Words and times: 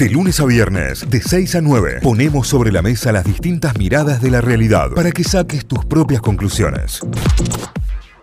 De 0.00 0.08
lunes 0.08 0.40
a 0.40 0.46
viernes, 0.46 1.10
de 1.10 1.20
6 1.20 1.56
a 1.56 1.60
9, 1.60 1.98
ponemos 2.02 2.48
sobre 2.48 2.72
la 2.72 2.80
mesa 2.80 3.12
las 3.12 3.22
distintas 3.22 3.76
miradas 3.76 4.22
de 4.22 4.30
la 4.30 4.40
realidad 4.40 4.92
para 4.94 5.12
que 5.12 5.22
saques 5.22 5.66
tus 5.66 5.84
propias 5.84 6.22
conclusiones. 6.22 7.00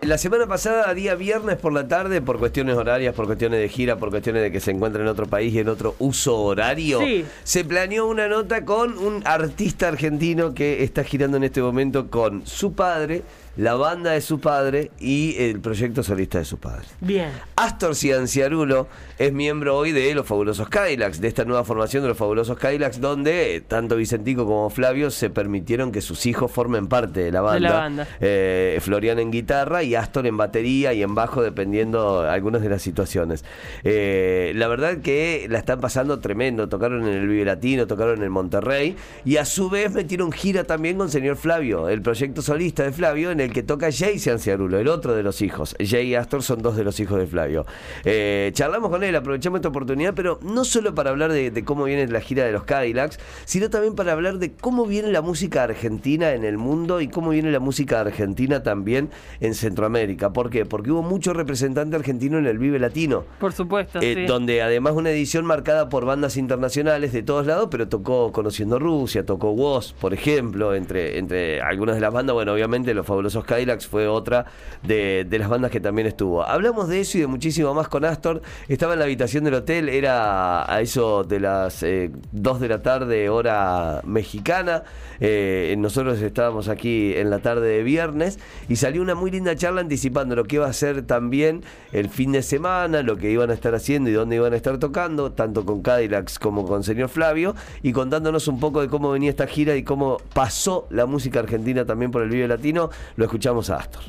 La 0.02 0.18
semana 0.18 0.48
pasada, 0.48 0.92
día 0.94 1.14
viernes 1.14 1.56
por 1.56 1.72
la 1.72 1.86
tarde, 1.86 2.20
por 2.20 2.40
cuestiones 2.40 2.76
horarias, 2.76 3.14
por 3.14 3.26
cuestiones 3.26 3.60
de 3.60 3.68
gira, 3.68 3.96
por 3.96 4.10
cuestiones 4.10 4.42
de 4.42 4.50
que 4.50 4.58
se 4.58 4.72
encuentra 4.72 5.02
en 5.02 5.06
otro 5.08 5.26
país 5.26 5.54
y 5.54 5.60
en 5.60 5.68
otro 5.68 5.94
uso 6.00 6.36
horario, 6.36 6.98
Sí. 7.00 7.24
se 7.44 7.64
planeó 7.64 8.08
una 8.08 8.26
nota 8.26 8.64
con 8.64 8.98
un 8.98 9.22
artista 9.24 9.86
argentino 9.86 10.54
que 10.54 10.82
está 10.82 11.04
girando 11.04 11.36
en 11.36 11.44
este 11.44 11.62
momento 11.62 12.10
con 12.10 12.44
su 12.44 12.72
padre, 12.72 13.22
la 13.58 13.74
banda 13.74 14.12
de 14.12 14.20
su 14.20 14.38
padre 14.38 14.92
y 15.00 15.34
el 15.36 15.60
proyecto 15.60 16.04
solista 16.04 16.38
de 16.38 16.44
su 16.44 16.58
padre. 16.58 16.86
Bien. 17.00 17.30
Astor 17.56 17.96
Cianciarulo 17.96 18.86
es 19.18 19.32
miembro 19.32 19.76
hoy 19.76 19.90
de 19.90 20.14
los 20.14 20.24
Fabulosos 20.24 20.68
Cadillacs, 20.68 21.20
de 21.20 21.26
esta 21.26 21.44
nueva 21.44 21.64
formación 21.64 22.04
de 22.04 22.08
los 22.08 22.16
Fabulosos 22.16 22.56
Cadillacs, 22.56 23.00
donde 23.00 23.64
tanto 23.66 23.96
Vicentico 23.96 24.46
como 24.46 24.70
Flavio 24.70 25.10
se 25.10 25.28
permitieron 25.28 25.90
que 25.90 26.00
sus 26.00 26.24
hijos 26.26 26.52
formen 26.52 26.86
parte 26.86 27.18
de 27.18 27.32
la 27.32 27.40
banda. 27.40 27.68
De 27.68 27.74
la 27.74 27.80
banda. 27.80 28.08
Eh, 28.20 28.78
Florian 28.80 29.18
en 29.18 29.32
guitarra 29.32 29.82
y 29.82 29.96
Astor 29.96 30.28
en 30.28 30.36
batería 30.36 30.92
y 30.92 31.02
en 31.02 31.16
bajo, 31.16 31.42
dependiendo 31.42 32.20
algunas 32.20 32.62
de 32.62 32.68
las 32.68 32.80
situaciones. 32.80 33.44
Eh, 33.82 34.52
la 34.54 34.68
verdad 34.68 34.98
que 34.98 35.48
la 35.50 35.58
están 35.58 35.80
pasando 35.80 36.20
tremendo. 36.20 36.68
Tocaron 36.68 37.08
en 37.08 37.14
el 37.14 37.26
Vive 37.26 37.44
Latino, 37.44 37.88
tocaron 37.88 38.22
en 38.22 38.30
Monterrey 38.30 38.94
y 39.24 39.38
a 39.38 39.44
su 39.44 39.68
vez 39.68 39.92
metieron 39.92 40.30
gira 40.30 40.62
también 40.62 40.96
con 40.96 41.10
señor 41.10 41.36
Flavio, 41.36 41.88
el 41.88 42.02
proyecto 42.02 42.40
solista 42.40 42.84
de 42.84 42.92
Flavio, 42.92 43.32
en 43.32 43.40
el 43.40 43.47
que 43.52 43.62
toca 43.62 43.88
Jay 43.92 44.18
Cianciarulo, 44.18 44.78
el 44.78 44.88
otro 44.88 45.14
de 45.14 45.22
los 45.22 45.42
hijos. 45.42 45.76
Jay 45.78 46.08
y 46.08 46.14
Astor 46.14 46.42
son 46.42 46.62
dos 46.62 46.76
de 46.76 46.84
los 46.84 46.98
hijos 47.00 47.18
de 47.18 47.26
Flavio. 47.26 47.66
Eh, 48.04 48.50
charlamos 48.54 48.90
con 48.90 49.02
él, 49.04 49.14
aprovechamos 49.16 49.58
esta 49.58 49.68
oportunidad, 49.68 50.14
pero 50.14 50.38
no 50.42 50.64
solo 50.64 50.94
para 50.94 51.10
hablar 51.10 51.32
de, 51.32 51.50
de 51.50 51.64
cómo 51.64 51.84
viene 51.84 52.06
la 52.08 52.20
gira 52.20 52.44
de 52.44 52.52
los 52.52 52.64
Cadillacs, 52.64 53.18
sino 53.44 53.70
también 53.70 53.94
para 53.94 54.12
hablar 54.12 54.38
de 54.38 54.52
cómo 54.52 54.86
viene 54.86 55.10
la 55.10 55.22
música 55.22 55.62
argentina 55.64 56.32
en 56.32 56.44
el 56.44 56.58
mundo 56.58 57.00
y 57.00 57.08
cómo 57.08 57.30
viene 57.30 57.50
la 57.50 57.60
música 57.60 58.00
argentina 58.00 58.62
también 58.62 59.10
en 59.40 59.54
Centroamérica. 59.54 60.32
¿Por 60.32 60.50
qué? 60.50 60.64
Porque 60.66 60.90
hubo 60.90 61.02
mucho 61.02 61.32
representante 61.32 61.96
argentino 61.96 62.38
en 62.38 62.46
el 62.46 62.58
Vive 62.58 62.78
Latino. 62.78 63.24
Por 63.40 63.52
supuesto, 63.52 64.00
Eh, 64.02 64.14
sí. 64.14 64.26
Donde 64.26 64.62
además 64.62 64.94
una 64.94 65.10
edición 65.10 65.44
marcada 65.44 65.88
por 65.88 66.04
bandas 66.04 66.36
internacionales 66.36 67.12
de 67.12 67.22
todos 67.22 67.46
lados, 67.46 67.68
pero 67.70 67.88
tocó 67.88 68.32
Conociendo 68.32 68.78
Rusia, 68.78 69.24
tocó 69.26 69.50
Woz, 69.52 69.92
por 69.94 70.12
ejemplo, 70.14 70.74
entre, 70.74 71.18
entre 71.18 71.60
algunas 71.60 71.94
de 71.94 72.00
las 72.00 72.12
bandas. 72.12 72.34
Bueno, 72.34 72.52
obviamente 72.52 72.94
los 72.94 73.06
fabulosos 73.06 73.27
Cadillacs 73.44 73.86
fue 73.86 74.08
otra 74.08 74.46
de, 74.82 75.26
las 75.30 75.48
bandas 75.48 75.70
que 75.70 75.80
también 75.80 76.06
estuvo. 76.06 76.42
Hablamos 76.42 76.88
de 76.88 77.00
eso 77.00 77.18
y 77.18 77.20
de 77.22 77.26
muchísimo 77.26 77.74
más 77.74 77.88
con 77.88 78.04
Astor. 78.04 78.42
Estaba 78.68 78.94
en 78.94 78.98
la 78.98 79.04
habitación 79.04 79.44
del 79.44 79.54
hotel, 79.54 79.88
era 79.88 80.70
a 80.72 80.80
eso 80.80 81.24
de 81.24 81.40
las 81.40 81.84
2 82.32 82.60
de 82.60 82.68
la 82.68 82.82
tarde, 82.82 83.28
hora 83.28 84.00
mexicana. 84.04 84.82
Eh, 85.20 85.74
nosotros 85.78 86.20
estábamos 86.20 86.68
aquí 86.68 87.14
en 87.16 87.30
la 87.30 87.40
tarde 87.40 87.68
de 87.68 87.82
viernes 87.82 88.38
y 88.68 88.76
salió 88.76 89.02
una 89.02 89.14
muy 89.14 89.30
linda 89.30 89.56
charla 89.56 89.80
anticipando 89.80 90.36
lo 90.36 90.44
que 90.44 90.56
iba 90.56 90.66
a 90.66 90.72
ser 90.72 91.02
también 91.06 91.62
el 91.92 92.08
fin 92.08 92.32
de 92.32 92.42
semana, 92.42 93.02
lo 93.02 93.16
que 93.16 93.30
iban 93.30 93.50
a 93.50 93.54
estar 93.54 93.74
haciendo 93.74 94.10
y 94.10 94.12
dónde 94.12 94.36
iban 94.36 94.52
a 94.52 94.56
estar 94.56 94.78
tocando, 94.78 95.32
tanto 95.32 95.64
con 95.64 95.82
Cadillacs 95.82 96.38
como 96.38 96.66
con 96.66 96.84
señor 96.84 97.08
Flavio, 97.08 97.54
y 97.82 97.92
contándonos 97.92 98.48
un 98.48 98.60
poco 98.60 98.80
de 98.80 98.88
cómo 98.88 99.10
venía 99.10 99.30
esta 99.30 99.46
gira 99.46 99.76
y 99.76 99.82
cómo 99.82 100.18
pasó 100.34 100.86
la 100.90 101.06
música 101.06 101.40
argentina 101.40 101.84
también 101.84 102.10
por 102.10 102.22
el 102.22 102.30
Vive 102.30 102.48
Latino. 102.48 102.90
Lo 103.18 103.24
escuchamos 103.24 103.68
a 103.68 103.78
Astor. 103.78 104.02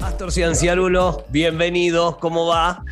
Astor 0.00 0.32
Cianciarulo, 0.32 1.24
bienvenido, 1.28 2.18
¿cómo 2.18 2.48
va? 2.48 2.82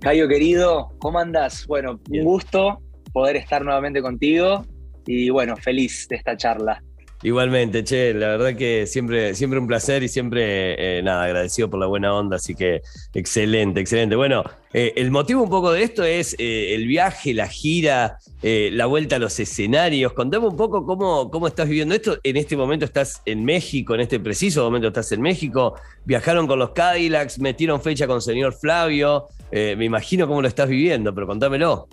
Cayo 0.00 0.28
querido, 0.28 0.92
¿cómo 0.98 1.18
andas? 1.18 1.66
Bueno, 1.66 1.98
Bien. 2.10 2.26
un 2.26 2.30
gusto 2.30 2.82
poder 3.14 3.36
estar 3.36 3.64
nuevamente 3.64 4.02
contigo 4.02 4.66
y 5.06 5.30
bueno, 5.30 5.56
feliz 5.56 6.08
de 6.10 6.16
esta 6.16 6.36
charla. 6.36 6.84
Igualmente, 7.24 7.84
che, 7.84 8.12
la 8.14 8.28
verdad 8.28 8.56
que 8.56 8.86
siempre, 8.88 9.36
siempre 9.36 9.60
un 9.60 9.68
placer 9.68 10.02
y 10.02 10.08
siempre, 10.08 10.98
eh, 10.98 11.02
nada, 11.02 11.24
agradecido 11.24 11.70
por 11.70 11.78
la 11.78 11.86
buena 11.86 12.12
onda, 12.12 12.36
así 12.36 12.56
que 12.56 12.82
excelente, 13.14 13.80
excelente. 13.80 14.16
Bueno, 14.16 14.42
eh, 14.72 14.92
el 14.96 15.12
motivo 15.12 15.42
un 15.42 15.48
poco 15.48 15.70
de 15.70 15.84
esto 15.84 16.02
es 16.02 16.34
eh, 16.40 16.74
el 16.74 16.88
viaje, 16.88 17.32
la 17.32 17.46
gira, 17.46 18.18
la 18.42 18.86
vuelta 18.86 19.16
a 19.16 19.18
los 19.20 19.38
escenarios. 19.38 20.14
Contame 20.14 20.48
un 20.48 20.56
poco 20.56 20.84
cómo, 20.84 21.30
cómo 21.30 21.46
estás 21.46 21.68
viviendo 21.68 21.94
esto. 21.94 22.18
En 22.24 22.36
este 22.36 22.56
momento 22.56 22.84
estás 22.84 23.22
en 23.24 23.44
México, 23.44 23.94
en 23.94 24.00
este 24.00 24.18
preciso 24.18 24.64
momento 24.64 24.88
estás 24.88 25.12
en 25.12 25.20
México. 25.20 25.76
Viajaron 26.04 26.48
con 26.48 26.58
los 26.58 26.70
Cadillacs, 26.70 27.38
metieron 27.38 27.80
fecha 27.80 28.08
con 28.08 28.20
señor 28.20 28.52
Flavio. 28.54 29.28
Me 29.52 29.84
imagino 29.84 30.26
cómo 30.26 30.42
lo 30.42 30.48
estás 30.48 30.68
viviendo, 30.68 31.14
pero 31.14 31.28
contámelo. 31.28 31.86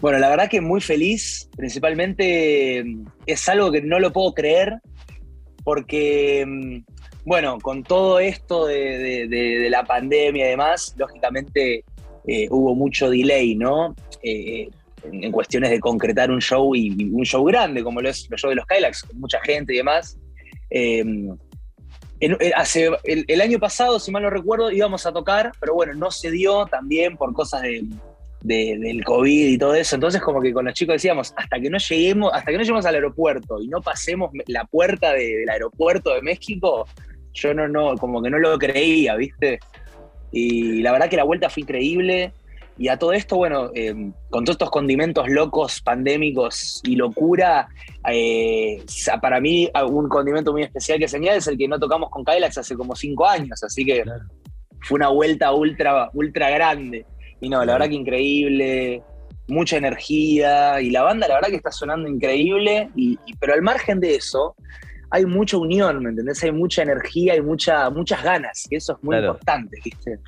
Bueno, 0.00 0.18
la 0.18 0.30
verdad 0.30 0.48
que 0.48 0.62
muy 0.62 0.80
feliz, 0.80 1.50
principalmente 1.56 2.82
mm, 2.84 3.04
es 3.26 3.48
algo 3.48 3.70
que 3.70 3.82
no 3.82 3.98
lo 3.98 4.12
puedo 4.12 4.32
creer 4.32 4.78
porque, 5.62 6.44
mm, 6.46 6.84
bueno, 7.26 7.58
con 7.58 7.82
todo 7.82 8.18
esto 8.18 8.66
de, 8.66 9.68
la 9.70 9.84
pandemia 9.84 10.46
y 10.46 10.50
demás, 10.50 10.94
lógicamente 10.96 11.84
eh, 12.26 12.48
hubo 12.50 12.74
mucho 12.74 13.10
delay, 13.10 13.54
¿no? 13.54 13.94
Eh, 14.22 14.68
en, 15.04 15.32
cuestiones 15.32 15.70
de 15.70 15.80
concretar 15.80 16.30
un 16.30 16.40
show 16.40 16.74
y, 16.74 17.10
un 17.12 17.24
show 17.24 17.44
grande, 17.44 17.82
como 17.82 18.00
lo 18.00 18.08
es 18.08 18.26
el 18.30 18.38
show 18.38 18.50
de 18.50 18.56
los 18.56 18.66
Kylax, 18.66 19.02
con 19.02 19.20
mucha 19.20 19.40
gente 19.42 19.74
y 19.74 19.78
demás. 19.78 20.18
Eh, 20.70 21.04
hace, 22.54 22.90
el 23.04 23.40
año 23.40 23.58
pasado, 23.58 23.98
si 23.98 24.10
mal 24.10 24.22
no 24.22 24.30
recuerdo, 24.30 24.70
íbamos 24.70 25.04
a 25.06 25.12
tocar, 25.12 25.52
pero 25.60 25.74
bueno, 25.74 25.94
no 25.94 26.10
se 26.10 26.30
dio 26.30 26.66
también 26.66 27.16
por 27.16 27.32
cosas 27.32 27.62
de, 27.62 27.84
de- 28.42 28.78
del 28.78 29.04
COVID 29.04 29.48
y 29.48 29.58
todo 29.58 29.74
eso. 29.74 29.94
Entonces, 29.94 30.20
como 30.20 30.40
que 30.40 30.52
con 30.52 30.64
los 30.64 30.74
chicos 30.74 30.94
decíamos, 30.94 31.32
hasta 31.36 31.60
que 31.60 31.70
no 31.70 31.78
lleguemos, 31.78 32.32
hasta 32.32 32.50
que 32.50 32.56
no 32.56 32.62
lleguemos 32.62 32.86
al 32.86 32.94
aeropuerto 32.94 33.60
y 33.60 33.68
no 33.68 33.80
pasemos 33.80 34.30
la 34.46 34.64
puerta 34.64 35.12
de- 35.12 35.38
del 35.38 35.48
aeropuerto 35.50 36.14
de 36.14 36.22
México, 36.22 36.86
yo 37.34 37.54
no, 37.54 37.68
no, 37.68 37.96
como 37.96 38.22
que 38.22 38.30
no 38.30 38.38
lo 38.38 38.58
creía, 38.58 39.14
¿viste? 39.16 39.60
Y 40.32 40.82
la 40.82 40.92
verdad 40.92 41.08
que 41.08 41.16
la 41.16 41.24
vuelta 41.24 41.48
fue 41.50 41.62
increíble. 41.62 42.32
Y 42.78 42.88
a 42.88 42.96
todo 42.96 43.12
esto, 43.12 43.36
bueno, 43.36 43.70
eh, 43.74 43.92
con 44.30 44.44
todos 44.44 44.54
estos 44.54 44.70
condimentos 44.70 45.28
locos, 45.28 45.82
pandémicos 45.82 46.80
y 46.84 46.96
locura, 46.96 47.68
eh, 48.08 48.82
para 49.20 49.38
mí 49.38 49.68
un 49.90 50.08
condimento 50.08 50.50
muy 50.52 50.62
especial 50.62 50.98
que 50.98 51.06
se 51.06 51.18
añade 51.18 51.38
es 51.38 51.46
el 51.46 51.58
que 51.58 51.68
no 51.68 51.78
tocamos 51.78 52.08
con 52.08 52.24
Kylax 52.24 52.56
hace 52.56 52.74
como 52.76 52.96
cinco 52.96 53.26
años, 53.26 53.62
así 53.62 53.84
que 53.84 54.02
fue 54.82 54.96
una 54.96 55.08
vuelta 55.08 55.52
ultra, 55.52 56.08
ultra 56.14 56.48
grande. 56.48 57.04
Y 57.40 57.48
no, 57.48 57.64
la 57.64 57.72
verdad 57.72 57.88
que 57.88 57.94
increíble, 57.94 59.02
mucha 59.48 59.76
energía, 59.76 60.80
y 60.80 60.90
la 60.90 61.02
banda 61.02 61.26
la 61.26 61.34
verdad 61.36 61.48
que 61.48 61.56
está 61.56 61.72
sonando 61.72 62.08
increíble, 62.08 62.90
y, 62.94 63.18
y- 63.26 63.34
pero 63.38 63.54
al 63.54 63.62
margen 63.62 63.98
de 64.00 64.14
eso, 64.14 64.54
hay 65.10 65.24
mucha 65.26 65.56
unión, 65.56 66.02
¿me 66.02 66.10
entendés? 66.10 66.42
Hay 66.44 66.52
mucha 66.52 66.82
energía 66.82 67.34
y 67.36 67.40
mucha, 67.40 67.90
muchas 67.90 68.22
ganas, 68.22 68.66
y 68.70 68.76
eso 68.76 68.92
es 68.92 69.02
muy 69.02 69.16
Claro. 69.16 69.32
importante, 69.32 69.78
¿viste? 69.84 70.18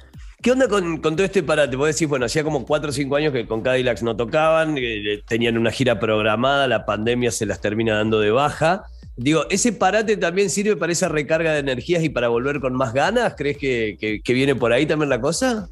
¿Qué 0.42 0.50
onda 0.50 0.66
con, 0.66 0.96
con 0.96 1.14
todo 1.14 1.24
este 1.24 1.42
parate? 1.44 1.76
Vos 1.76 1.86
decís, 1.86 2.08
bueno, 2.08 2.26
hacía 2.26 2.42
como 2.42 2.64
4 2.66 2.90
o 2.90 2.92
5 2.92 3.14
años 3.14 3.32
que 3.32 3.46
con 3.46 3.62
Cadillacs 3.62 4.02
no 4.02 4.16
tocaban, 4.16 4.76
eh, 4.76 5.22
tenían 5.28 5.56
una 5.56 5.70
gira 5.70 6.00
programada, 6.00 6.66
la 6.66 6.84
pandemia 6.84 7.30
se 7.30 7.46
las 7.46 7.60
termina 7.60 7.94
dando 7.96 8.18
de 8.18 8.32
baja. 8.32 8.82
Digo, 9.14 9.44
¿ese 9.50 9.72
parate 9.72 10.16
también 10.16 10.50
sirve 10.50 10.74
para 10.74 10.90
esa 10.90 11.08
recarga 11.08 11.52
de 11.52 11.60
energías 11.60 12.02
y 12.02 12.08
para 12.08 12.26
volver 12.26 12.58
con 12.58 12.72
más 12.74 12.92
ganas? 12.92 13.34
¿Crees 13.36 13.56
que, 13.58 13.96
que- 14.00 14.20
que 14.20 14.32
viene 14.32 14.56
por 14.56 14.72
ahí 14.72 14.84
también 14.84 15.10
la 15.10 15.20
cosa? 15.20 15.68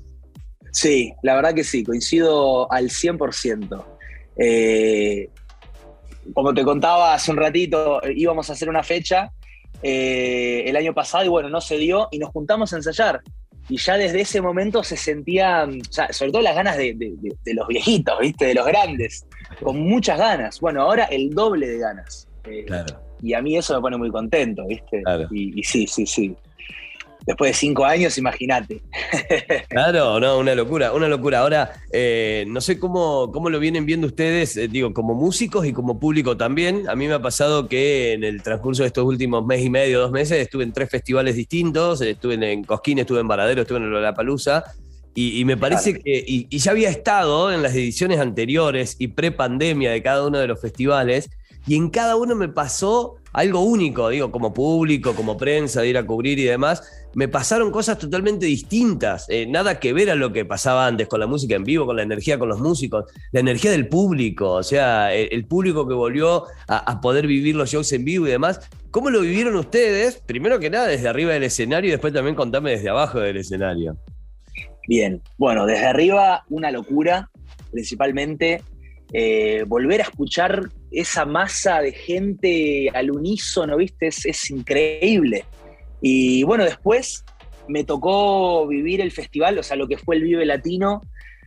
Sí, 0.72 1.12
la 1.22 1.34
verdad 1.34 1.54
que 1.54 1.64
sí, 1.64 1.82
coincido 1.84 2.70
al 2.72 2.90
100%. 2.90 3.84
Eh, 4.36 5.28
como 6.34 6.54
te 6.54 6.64
contaba 6.64 7.14
hace 7.14 7.30
un 7.30 7.36
ratito, 7.36 8.00
íbamos 8.14 8.48
a 8.50 8.52
hacer 8.52 8.68
una 8.68 8.82
fecha 8.82 9.32
eh, 9.82 10.64
el 10.66 10.76
año 10.76 10.94
pasado 10.94 11.24
y 11.24 11.28
bueno, 11.28 11.48
no 11.48 11.60
se 11.60 11.76
dio 11.78 12.08
y 12.10 12.18
nos 12.18 12.30
juntamos 12.30 12.72
a 12.72 12.76
ensayar. 12.76 13.20
Y 13.68 13.76
ya 13.78 13.96
desde 13.96 14.20
ese 14.22 14.40
momento 14.40 14.82
se 14.82 14.96
sentían, 14.96 15.80
o 15.80 15.92
sea, 15.92 16.12
sobre 16.12 16.32
todo 16.32 16.42
las 16.42 16.54
ganas 16.56 16.76
de, 16.76 16.94
de- 16.94 17.14
de- 17.20 17.36
de 17.44 17.54
los 17.54 17.68
viejitos, 17.68 18.18
¿viste? 18.20 18.46
De 18.46 18.54
los 18.54 18.66
grandes, 18.66 19.24
con 19.62 19.78
muchas 19.80 20.18
ganas. 20.18 20.58
Bueno, 20.60 20.82
ahora 20.82 21.04
el 21.04 21.30
doble 21.30 21.68
de 21.68 21.78
ganas. 21.78 22.28
Eh, 22.44 22.64
Claro. 22.66 23.00
Y 23.22 23.34
a 23.34 23.42
mí 23.42 23.56
eso 23.56 23.74
me 23.74 23.80
pone 23.82 23.96
muy 23.98 24.10
contento, 24.10 24.66
¿viste? 24.66 25.02
Claro. 25.02 25.28
Y, 25.30 25.60
y 25.60 25.62
sí, 25.62 25.86
sí, 25.86 26.06
sí. 26.06 26.34
Después 27.26 27.50
de 27.50 27.54
cinco 27.54 27.84
años, 27.84 28.16
imagínate. 28.18 28.80
Claro, 29.68 30.18
no, 30.20 30.38
una 30.38 30.54
locura, 30.54 30.92
una 30.92 31.06
locura. 31.08 31.40
Ahora, 31.40 31.72
eh, 31.92 32.44
no 32.48 32.60
sé 32.60 32.78
cómo, 32.78 33.30
cómo 33.32 33.50
lo 33.50 33.58
vienen 33.60 33.86
viendo 33.86 34.06
ustedes, 34.06 34.56
eh, 34.56 34.68
digo, 34.68 34.92
como 34.92 35.14
músicos 35.14 35.66
y 35.66 35.72
como 35.72 35.98
público 36.00 36.36
también. 36.36 36.88
A 36.88 36.96
mí 36.96 37.06
me 37.06 37.14
ha 37.14 37.22
pasado 37.22 37.68
que 37.68 38.12
en 38.14 38.24
el 38.24 38.42
transcurso 38.42 38.82
de 38.82 38.88
estos 38.88 39.04
últimos 39.04 39.44
mes 39.46 39.62
y 39.64 39.70
medio, 39.70 40.00
dos 40.00 40.10
meses, 40.10 40.38
estuve 40.38 40.64
en 40.64 40.72
tres 40.72 40.90
festivales 40.90 41.36
distintos. 41.36 42.00
Estuve 42.00 42.34
en 42.52 42.64
Cosquín, 42.64 42.98
estuve 42.98 43.20
en 43.20 43.28
Varadero, 43.28 43.62
estuve 43.62 43.78
en 43.78 43.90
Lollapalooza. 43.90 44.64
Y, 45.14 45.40
y 45.40 45.44
me 45.44 45.56
parece 45.56 45.90
Claro. 45.90 46.04
que, 46.04 46.24
y, 46.26 46.46
y 46.50 46.58
ya 46.58 46.70
había 46.70 46.88
estado 46.88 47.52
en 47.52 47.62
las 47.62 47.74
ediciones 47.74 48.20
anteriores 48.20 48.96
y 48.98 49.08
pre-pandemia 49.08 49.90
de 49.90 50.02
cada 50.02 50.26
uno 50.26 50.38
de 50.38 50.46
los 50.46 50.60
festivales, 50.60 51.28
y 51.66 51.76
en 51.76 51.90
cada 51.90 52.16
uno 52.16 52.34
me 52.34 52.48
pasó 52.48 53.16
algo 53.32 53.60
único, 53.60 54.08
digo, 54.08 54.30
como 54.32 54.54
público, 54.54 55.14
como 55.14 55.36
prensa, 55.36 55.82
de 55.82 55.88
ir 55.88 55.98
a 55.98 56.06
cubrir 56.06 56.38
y 56.38 56.44
demás, 56.44 56.82
me 57.14 57.28
pasaron 57.28 57.70
cosas 57.70 57.98
totalmente 57.98 58.46
distintas, 58.46 59.26
eh, 59.28 59.46
nada 59.46 59.80
que 59.80 59.92
ver 59.92 60.10
a 60.10 60.14
lo 60.14 60.32
que 60.32 60.44
pasaba 60.44 60.86
antes 60.86 61.08
con 61.08 61.20
la 61.20 61.26
música 61.26 61.56
en 61.56 61.64
vivo, 61.64 61.86
con 61.86 61.96
la 61.96 62.02
energía 62.02 62.38
con 62.38 62.48
los 62.48 62.60
músicos, 62.60 63.06
la 63.32 63.40
energía 63.40 63.70
del 63.70 63.88
público, 63.88 64.50
o 64.52 64.62
sea, 64.62 65.12
el, 65.14 65.44
público 65.46 65.88
que 65.88 65.94
volvió 65.94 66.44
a, 66.68 67.00
poder 67.00 67.26
vivir 67.26 67.56
los 67.56 67.70
shows 67.70 67.92
en 67.92 68.04
vivo 68.04 68.26
y 68.26 68.30
demás. 68.30 68.60
¿Cómo 68.90 69.10
lo 69.10 69.20
vivieron 69.20 69.56
ustedes? 69.56 70.22
Primero 70.26 70.60
que 70.60 70.70
nada 70.70 70.86
desde 70.86 71.08
arriba 71.08 71.32
del 71.32 71.44
escenario 71.44 71.88
y 71.88 71.92
después 71.92 72.12
también 72.12 72.36
contame 72.36 72.72
desde 72.72 72.90
abajo 72.90 73.20
del 73.20 73.38
escenario. 73.38 73.96
Bien, 74.86 75.20
bueno, 75.38 75.66
desde 75.66 75.86
arriba 75.86 76.44
una 76.48 76.70
locura, 76.70 77.30
principalmente 77.70 78.62
eh, 79.12 79.64
volver 79.66 80.00
a 80.00 80.04
escuchar 80.04 80.68
esa 80.90 81.24
masa 81.24 81.80
de 81.80 81.92
gente 81.92 82.90
al 82.94 83.10
unísono, 83.10 83.76
¿viste? 83.76 84.08
Es, 84.08 84.50
increíble. 84.50 85.44
Y 86.00 86.42
bueno, 86.44 86.64
después 86.64 87.24
me 87.68 87.84
tocó 87.84 88.66
vivir 88.66 89.00
el 89.00 89.12
festival, 89.12 89.58
o 89.58 89.62
sea, 89.62 89.76
lo 89.76 89.86
que 89.86 89.98
fue 89.98 90.16
el 90.16 90.22
Vive 90.22 90.44
Latino 90.44 91.00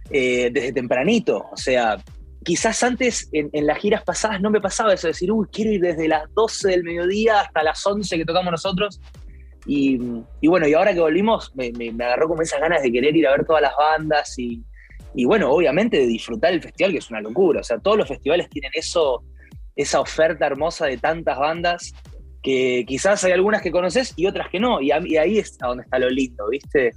eh, 0.10 0.50
desde 0.52 0.74
tempranito. 0.74 1.46
O 1.52 1.58
sea, 1.58 1.98
quizás 2.44 2.82
antes 2.84 3.30
en, 3.32 3.66
las 3.66 3.78
giras 3.78 4.04
pasadas 4.04 4.42
no 4.42 4.50
me 4.50 4.62
pasaba 4.62 4.94
eso, 4.94 5.08
de 5.08 5.14
decir, 5.14 5.32
uy, 5.32 5.48
quiero 5.52 5.72
ir 5.72 5.82
desde 5.82 6.08
las 6.08 6.34
12 6.34 6.70
del 6.70 6.84
mediodía 6.84 7.42
hasta 7.42 7.64
las 7.64 7.86
11 7.86 8.18
que 8.18 8.26
tocamos 8.26 8.52
nosotros. 8.52 9.02
Y, 9.66 9.98
bueno, 10.46 10.68
y 10.68 10.74
ahora 10.74 10.94
que 10.94 11.00
volvimos, 11.00 11.56
me, 11.56 11.72
me, 11.72 12.04
agarró 12.04 12.28
como 12.28 12.42
esas 12.42 12.60
ganas 12.60 12.82
de 12.84 12.92
querer 12.92 13.16
ir 13.16 13.26
a 13.28 13.32
ver 13.32 13.46
todas 13.46 13.62
las 13.62 13.74
bandas 13.78 14.38
y, 14.38 14.62
y 15.16 15.26
bueno, 15.26 15.52
obviamente 15.52 15.98
de 15.98 16.08
disfrutar 16.08 16.52
el 16.52 16.62
festival, 16.62 16.92
que 16.92 16.98
es 16.98 17.10
una 17.10 17.22
locura. 17.22 17.62
O 17.62 17.64
sea, 17.64 17.78
todos 17.80 17.98
los 17.98 18.08
festivales 18.08 18.50
tienen 18.50 18.72
eso, 18.74 19.24
esa 19.76 20.02
oferta 20.02 20.46
hermosa 20.46 20.88
de 20.88 20.98
tantas 20.98 21.38
bandas 21.38 21.94
que 22.44 22.84
quizás 22.86 23.24
hay 23.24 23.32
algunas 23.32 23.62
que 23.62 23.72
conoces 23.72 24.14
y 24.18 24.28
otras 24.28 24.50
que 24.50 24.60
no. 24.60 24.82
Y, 24.82 24.92
ahí 24.92 25.40
es 25.40 25.58
donde 25.58 25.84
está 25.84 25.98
lo 25.98 26.10
lindo, 26.10 26.48
¿viste? 26.50 26.94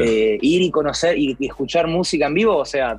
Eh, 0.00 0.38
ir 0.40 0.62
y 0.62 0.70
conocer 0.70 1.18
y, 1.18 1.36
escuchar 1.38 1.86
música 1.86 2.26
en 2.26 2.34
vivo, 2.34 2.56
o 2.56 2.64
sea, 2.64 2.98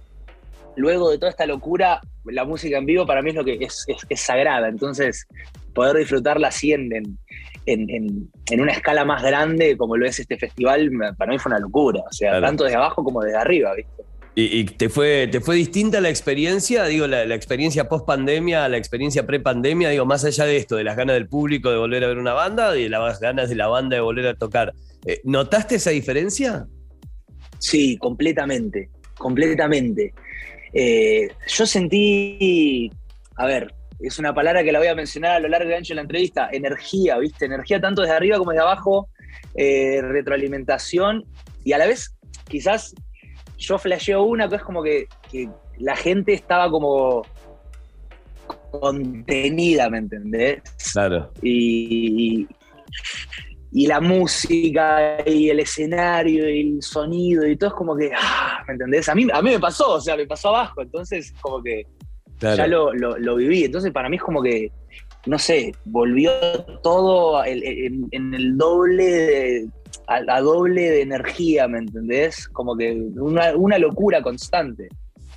luego 0.76 1.10
de 1.10 1.18
toda 1.18 1.32
esta 1.32 1.48
locura, 1.48 2.00
la 2.26 2.46
música 2.46 2.78
en 2.78 2.86
vivo 2.86 3.06
para 3.08 3.24
mí 3.24 3.32
es 3.32 3.36
lo 3.36 3.44
que 3.44 3.58
es, 3.60 4.22
sagrada. 4.22 4.70
Entonces, 4.70 5.28
poder 5.74 5.98
disfrutarla 5.98 6.50
así 6.50 6.72
en, 6.72 7.18
en, 7.66 8.62
una 8.62 8.72
escala 8.72 9.04
más 9.04 9.24
grande 9.24 9.76
como 9.76 9.98
lo 9.98 10.06
es 10.06 10.20
este 10.20 10.38
festival, 10.38 10.92
para 11.18 11.32
mí 11.32 11.40
fue 11.40 11.50
una 11.50 11.60
locura. 11.60 12.02
O 12.08 12.14
sea, 12.14 12.40
tanto 12.40 12.64
desde 12.64 12.78
abajo 12.78 13.04
como 13.04 13.24
desde 13.24 13.38
arriba, 13.40 13.74
¿viste? 13.74 14.04
¿Y, 14.40 14.66
te, 14.66 14.88
fue, 14.88 15.28
te 15.32 15.42
fue 15.42 15.56
distinta 15.56 16.00
la 16.00 16.10
experiencia? 16.10 16.84
Digo, 16.84 17.08
la, 17.08 17.24
experiencia 17.34 17.90
post 17.90 18.06
pandemia, 18.06 18.70
la 18.70 18.78
experiencia 18.78 19.26
pre 19.26 19.40
pandemia, 19.40 19.90
digo, 19.90 20.06
más 20.06 20.24
allá 20.26 20.46
de 20.46 20.58
esto, 20.58 20.76
de 20.76 20.84
las 20.84 20.96
ganas 20.96 21.16
del 21.16 21.28
público 21.28 21.72
de 21.72 21.78
volver 21.78 22.04
a 22.04 22.08
ver 22.08 22.20
una 22.20 22.34
banda 22.34 22.78
y 22.78 22.84
de 22.84 22.90
las 22.90 23.20
ganas 23.20 23.50
de 23.50 23.56
la 23.56 23.66
banda 23.66 23.96
de 23.96 24.02
volver 24.02 24.28
a 24.28 24.36
tocar. 24.36 24.76
Eh, 25.08 25.22
¿Notaste 25.24 25.74
esa 25.78 25.90
diferencia? 25.90 26.68
Sí, 27.58 27.98
completamente, 27.98 28.92
completamente. 29.18 30.14
Eh, 30.72 31.30
yo 31.48 31.66
sentí, 31.66 32.92
a 33.38 33.48
ver, 33.48 33.74
es 34.00 34.20
una 34.20 34.36
palabra 34.36 34.64
que 34.64 34.72
la 34.72 34.78
voy 34.78 34.90
a 34.90 34.94
mencionar 34.94 35.32
a 35.32 35.40
lo 35.40 35.48
largo 35.48 35.72
y 35.72 35.74
ancho 35.74 35.94
de 35.94 35.96
la 35.96 36.02
entrevista, 36.02 36.48
energía, 36.52 37.18
¿viste? 37.18 37.46
Energía 37.46 37.82
tanto 37.82 38.04
desde 38.04 38.14
arriba 38.14 38.38
como 38.38 38.52
desde 38.52 38.62
abajo, 38.62 39.10
eh, 39.56 40.00
retroalimentación 40.04 41.26
y 41.64 41.74
a 41.74 41.80
la 41.80 41.88
vez 41.88 42.16
quizás 42.48 42.94
yo 43.58 43.78
flasheo 43.78 44.24
una 44.24 44.48
que 44.48 44.56
es 44.56 44.64
como 44.64 44.84
que, 44.84 45.08
la 45.80 45.96
gente 45.96 46.34
estaba 46.34 46.70
como 46.70 47.24
contenida, 48.72 49.90
¿me 49.90 50.00
entendés? 50.00 50.62
Claro. 50.92 51.32
Y, 51.42 52.48
y, 53.72 53.88
la 53.88 54.00
música 54.00 55.18
y 55.26 55.50
el 55.50 55.60
escenario 55.60 56.50
y 56.50 56.62
el 56.62 56.82
sonido 56.82 57.46
y 57.46 57.56
todo 57.56 57.70
es 57.70 57.76
como 57.76 57.96
que, 57.96 58.12
ah, 58.16 58.64
¿me 58.68 58.74
entendés? 58.74 59.08
A 59.10 59.16
mí, 59.16 59.28
a 59.32 59.42
mí 59.42 59.52
me 59.52 59.60
pasó, 59.60 59.94
o 59.96 60.02
sea, 60.02 60.16
me 60.16 60.26
pasó 60.26 60.50
abajo, 60.50 60.82
entonces 60.82 61.34
como 61.42 61.62
que 61.62 61.86
ya 62.40 62.68
lo, 62.68 63.36
viví. 63.36 63.66
Entonces 63.66 63.92
para 63.92 64.10
mí 64.10 64.18
es 64.18 64.24
como 64.24 64.42
que, 64.42 64.72
no 65.26 65.38
sé, 65.38 65.74
volvió 65.86 66.32
todo 66.82 67.44
en, 67.46 68.08
en 68.12 68.34
el 68.34 68.58
doble 68.58 69.06
de, 69.06 69.70
a, 70.08 70.42
doble 70.42 70.90
de 70.90 71.02
energía, 71.02 71.68
¿me 71.68 71.80
entendés? 71.80 72.48
Como 72.48 72.76
que 72.76 72.94
una, 73.16 73.78
locura 73.78 74.22
constante. 74.22 74.88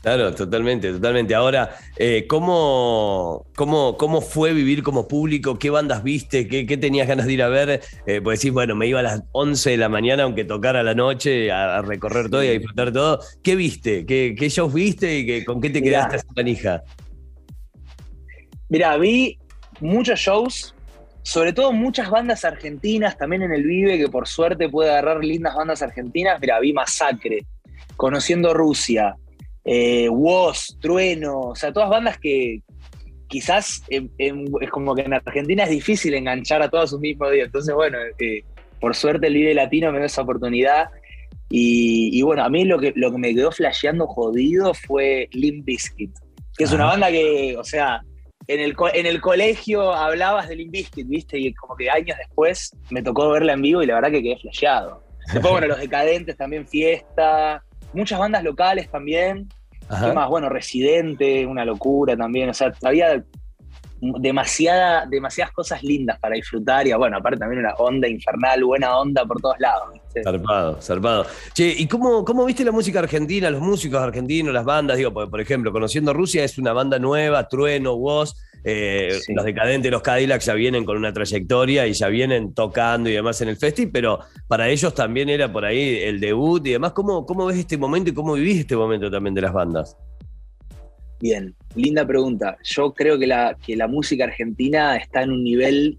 Claro, 0.03 0.35
totalmente, 0.35 0.93
totalmente. 0.93 1.35
Ahora, 1.35 1.77
eh, 1.99 2.25
¿cómo, 2.27 3.45
cómo, 3.55 4.21
fue 4.23 4.55
vivir 4.55 4.83
como 4.83 5.07
público? 5.07 5.59
¿Qué 5.59 5.69
bandas 5.69 6.03
viste? 6.03 6.49
¿Qué, 6.49 6.77
tenías 6.79 7.07
ganas 7.07 7.27
de 7.27 7.35
ir 7.35 7.43
a 7.43 7.49
ver? 7.49 7.83
Eh, 8.07 8.21
pues 8.23 8.41
decís, 8.41 8.53
bueno, 8.53 8.75
me 8.75 8.87
iba 8.87 9.01
a 9.01 9.03
las 9.03 9.23
11 9.33 9.71
de 9.71 9.77
la 9.77 9.91
mañana, 9.91 10.23
aunque 10.23 10.45
tocara 10.45 10.83
la 10.83 10.95
noche, 10.95 11.51
a, 11.51 11.83
recorrer 11.83 12.31
todo 12.31 12.43
y 12.43 12.49
a 12.49 12.53
disfrutar 12.53 12.93
todo. 12.93 13.21
¿Qué 13.43 13.57
viste? 13.57 14.07
¿Qué, 14.07 14.35
qué 14.39 14.49
shows 14.49 14.73
viste 14.73 15.19
y 15.19 15.45
con 15.45 15.61
qué 15.61 15.69
te 15.69 15.83
quedaste 15.83 16.17
esa 16.17 16.29
manija? 16.35 16.83
Mira, 18.71 18.97
vi 18.97 19.37
muchos 19.81 20.19
shows, 20.19 20.75
sobre 21.23 21.53
todo 21.53 21.73
muchas 21.73 22.11
bandas 22.11 22.45
argentinas, 22.45 23.17
también 23.17 23.43
en 23.43 23.53
el 23.53 23.65
Vive, 23.65 23.99
que 23.99 24.09
por 24.09 24.27
suerte 24.27 24.69
puede 24.69 24.91
agarrar 24.91 25.25
lindas 25.25 25.55
bandas 25.55 25.83
argentinas. 25.83 26.41
Mira, 26.41 26.61
vi 26.61 26.73
Masacre, 26.73 27.47
Conociendo 27.97 28.55
Rusia, 28.55 29.15
eh, 29.65 30.09
Woz, 30.09 30.79
Trueno, 30.81 31.41
o 31.41 31.55
sea, 31.55 31.73
todas 31.73 31.91
bandas 31.91 32.19
que 32.19 32.63
quizás 33.29 33.83
es 33.89 34.71
como 34.71 34.95
que 34.95 35.03
en 35.03 35.15
Argentina 35.15 35.65
es 35.65 35.71
difícil 35.71 36.15
enganchar 36.15 36.63
a 36.63 36.69
todos 36.69 36.93
un 36.93 37.03
mismo 37.03 37.31
día. 37.31 37.45
Entonces, 37.45 37.75
bueno, 37.75 37.99
eh, 38.19 38.43
por 38.81 38.97
suerte 38.97 39.29
el 39.29 39.35
Vive 39.35 39.55
Latino 39.55 39.93
me 39.93 39.99
dio 39.99 40.07
esa 40.07 40.23
oportunidad. 40.23 40.89
Y, 41.53 42.23
bueno, 42.23 42.45
a 42.45 42.49
mí 42.49 42.65
lo 42.65 42.79
que, 42.79 42.93
lo 42.95 43.11
que 43.11 43.19
me 43.19 43.35
quedó 43.35 43.51
flasheando 43.51 44.07
jodido 44.07 44.73
fue 44.73 45.29
Limp 45.33 45.65
Bizkit, 45.65 46.13
que 46.57 46.65
es 46.65 46.73
una 46.73 46.87
banda 46.87 47.11
que, 47.11 47.57
o 47.59 47.65
sea, 47.65 48.03
en 48.47 48.61
el, 48.61 48.75
en 48.95 49.07
el 49.07 49.21
colegio 49.21 49.93
hablabas 49.93 50.49
del 50.49 50.61
Inviskit, 50.61 51.07
¿viste? 51.07 51.39
Y 51.39 51.55
como 51.55 51.77
que 51.77 51.91
años 51.91 52.17
después 52.19 52.77
me 52.91 53.03
tocó 53.03 53.31
verla 53.31 53.53
en 53.53 53.63
vivo 53.63 53.83
y 53.83 53.87
la 53.87 53.95
verdad 53.95 54.11
que 54.11 54.23
quedé 54.23 54.39
flasheado. 54.39 55.05
Después, 55.33 55.53
bueno, 55.53 55.69
los 55.69 55.79
decadentes 55.79 56.37
también, 56.37 56.67
fiesta, 56.67 57.63
muchas 57.93 58.19
bandas 58.19 58.43
locales 58.43 58.91
también. 58.91 59.49
¿Qué 59.89 60.13
más? 60.13 60.29
Bueno, 60.29 60.49
Residente, 60.49 61.47
una 61.47 61.65
locura 61.65 62.17
también. 62.17 62.49
O 62.49 62.55
sea, 62.55 62.73
había 62.83 63.25
demasiada, 64.01 65.07
demasiadas 65.07 65.53
cosas 65.53 65.83
lindas 65.83 66.19
para 66.19 66.35
disfrutar 66.35 66.87
y 66.87 66.93
bueno, 66.93 67.19
aparte 67.19 67.39
también 67.39 67.61
una 67.61 67.75
onda 67.75 68.09
infernal, 68.09 68.65
buena 68.65 68.99
onda 68.99 69.25
por 69.27 69.41
todos 69.41 69.59
lados. 69.59 69.99
Zarpado, 70.25 70.81
zarpado. 70.81 71.27
Che, 71.53 71.69
¿y 71.69 71.87
cómo, 71.87 72.25
cómo 72.25 72.45
viste 72.45 72.65
la 72.65 72.73
música 72.73 72.99
argentina, 73.01 73.51
los 73.51 73.61
músicos 73.61 74.01
argentinos, 74.01 74.53
las 74.53 74.65
bandas? 74.65 74.97
Digo, 74.97 75.13
por, 75.13 75.41
ejemplo, 75.41 75.71
Conociendo 75.73 76.13
Rusia 76.13 76.45
es 76.45 76.59
una 76.59 76.73
banda 76.73 76.99
nueva, 76.99 77.47
Trueno, 77.49 77.95
Woz, 77.95 78.35
eh, 78.65 79.19
los 79.29 79.45
decadentes, 79.45 79.91
los 79.91 80.03
Cadillacs 80.03 80.47
ya 80.47 80.55
vienen 80.55 80.85
con 80.85 80.97
una 80.97 81.13
trayectoria 81.13 81.87
y 81.87 81.93
ya 81.93 82.09
vienen 82.09 82.55
tocando 82.55 83.09
y 83.09 83.13
demás 83.13 83.41
en 83.41 83.49
el 83.49 83.57
festival, 83.57 83.91
pero 83.93 84.19
para 84.49 84.69
ellos 84.69 84.95
también 84.95 85.29
era 85.29 85.53
por 85.53 85.65
ahí 85.65 85.99
el 86.03 86.21
debut 86.21 86.67
y 86.67 86.73
demás. 86.73 86.93
¿Cómo, 86.93 87.27
cómo 87.27 87.47
ves 87.47 87.59
este 87.59 87.79
momento 87.79 88.11
y 88.11 88.15
cómo 88.15 88.35
vivís 88.35 88.61
este 88.61 88.77
momento 88.77 89.11
también 89.11 89.35
de 89.35 89.43
las 89.43 89.53
bandas? 89.53 89.97
Bien, 91.21 91.55
linda 91.75 92.07
pregunta. 92.07 92.57
Yo 92.65 92.95
creo 92.95 93.19
que 93.19 93.27
la, 93.27 93.57
que 93.65 93.77
la 93.77 93.87
música 93.87 94.25
argentina 94.25 94.97
está 94.97 95.23
en 95.23 95.33
un 95.33 95.45
nivel 95.45 95.99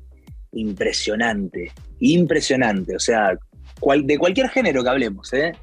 impresionante, 0.52 1.72
impresionante. 2.00 2.96
O 2.96 3.00
sea, 3.00 3.38
de 4.04 4.18
cualquier 4.18 4.50
género 4.50 4.84
que 4.84 4.90
hablemos, 4.90 5.32
¿eh? 5.34 5.54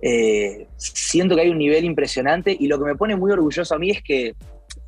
¿eh? 0.00 0.66
siento 0.76 1.34
que 1.34 1.42
hay 1.42 1.50
un 1.50 1.58
nivel 1.58 1.84
impresionante 1.84 2.56
y 2.58 2.66
lo 2.66 2.78
que 2.78 2.86
me 2.86 2.96
pone 2.96 3.16
muy 3.16 3.30
orgulloso 3.30 3.74
a 3.74 3.78
mí 3.78 3.90
es 3.90 4.02
que, 4.02 4.34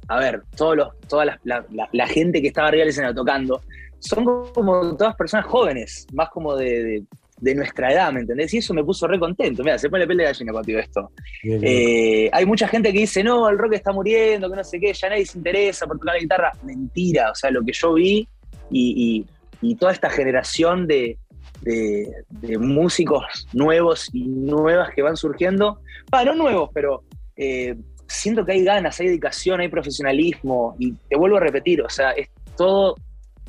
a 0.08 0.18
ver, 0.18 0.42
todos 0.56 0.76
los, 0.76 1.00
toda 1.06 1.38
la, 1.44 2.06
gente 2.06 2.40
que 2.40 2.48
estaba 2.48 2.68
arriba 2.68 2.82
del 2.82 2.90
escenario 2.90 3.14
tocando, 3.14 3.60
son 3.98 4.24
como 4.54 4.96
todas 4.96 5.16
personas 5.16 5.46
jóvenes, 5.46 6.06
más 6.12 6.30
como 6.30 6.56
de 6.56 7.04
nuestra 7.40 7.92
edad, 7.92 8.12
¿me 8.12 8.20
entendés? 8.20 8.52
Y 8.54 8.58
eso 8.58 8.74
me 8.74 8.84
puso 8.84 9.06
re 9.06 9.18
contento. 9.18 9.62
Mira, 9.62 9.78
se 9.78 9.88
pone 9.88 10.04
la 10.04 10.06
piel 10.06 10.18
de 10.18 10.24
gallina 10.24 10.52
cuando 10.52 10.66
digo 10.66 10.78
esto. 10.80 11.10
Eh, 11.42 12.28
hay 12.32 12.46
mucha 12.46 12.68
gente 12.68 12.92
que 12.92 13.00
dice, 13.00 13.22
no, 13.22 13.48
el 13.48 13.58
rock 13.58 13.74
está 13.74 13.92
muriendo, 13.92 14.50
que 14.50 14.56
no 14.56 14.64
sé 14.64 14.80
qué, 14.80 14.92
ya 14.92 15.08
nadie 15.08 15.26
se 15.26 15.38
interesa 15.38 15.86
por 15.86 15.98
tocar 15.98 16.14
la 16.14 16.20
guitarra. 16.20 16.52
Mentira, 16.62 17.30
o 17.30 17.34
sea, 17.34 17.50
lo 17.50 17.62
que 17.62 17.72
yo 17.72 17.94
vi 17.94 18.28
y, 18.70 19.26
toda 19.78 19.92
esta 19.92 20.10
generación 20.10 20.86
de, 20.86 21.18
músicos 22.58 23.46
nuevos 23.52 24.08
y 24.12 24.22
nuevas 24.28 24.90
que 24.94 25.02
van 25.02 25.16
surgiendo, 25.16 25.80
bueno, 26.10 26.34
no 26.34 26.44
nuevos, 26.44 26.70
pero 26.72 27.02
eh, 27.36 27.76
siento 28.06 28.44
que 28.44 28.52
hay 28.52 28.64
ganas, 28.64 28.98
hay 29.00 29.08
dedicación, 29.08 29.60
hay 29.60 29.68
profesionalismo, 29.68 30.76
y 30.78 30.92
te 30.92 31.16
vuelvo 31.16 31.36
a 31.36 31.40
repetir, 31.40 31.82
o 31.82 31.88
sea, 31.88 32.12
es 32.12 32.28
todo 32.56 32.94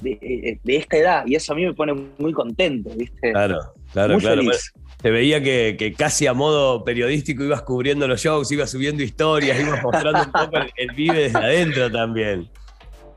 de, 0.01 0.60
esta 0.65 0.98
edad 0.98 1.24
y 1.25 1.36
eso 1.36 1.53
a 1.53 1.55
mí 1.55 1.65
me 1.65 1.74
pone 1.74 1.93
muy 2.17 2.34
contento, 2.34 2.89
¿viste? 2.96 3.31
Claro, 3.31 3.60
claro, 3.93 4.17
claro. 4.17 4.41
te 5.01 5.12
veía 5.12 5.41
que, 5.41 5.93
casi 5.98 6.27
a 6.27 6.34
modo 6.34 6.84
periodístico 6.84 7.43
ibas 7.43 7.62
cubriendo 7.63 8.08
los 8.08 8.22
shows, 8.22 8.51
ibas 8.51 8.72
subiendo 8.72 9.03
historias, 9.03 9.60
ibas 9.60 9.81
mostrando 9.84 10.24
un 10.24 10.31
poco 10.31 10.58
el, 10.75 10.91
vive 10.96 11.24
desde 11.24 11.38
adentro 11.38 11.91
también. 11.91 12.50